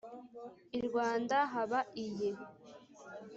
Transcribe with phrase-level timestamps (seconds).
[0.77, 2.29] I Rwanda haba iyi